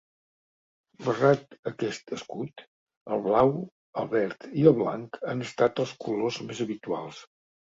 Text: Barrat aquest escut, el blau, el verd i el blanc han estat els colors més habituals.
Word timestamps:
Barrat 1.07 1.51
aquest 1.71 2.13
escut, 2.17 2.63
el 3.17 3.21
blau, 3.27 3.53
el 4.05 4.09
verd 4.15 4.49
i 4.63 4.67
el 4.73 4.79
blanc 4.81 5.21
han 5.33 5.45
estat 5.51 5.83
els 5.85 5.97
colors 6.07 6.41
més 6.49 6.65
habituals. 6.67 7.23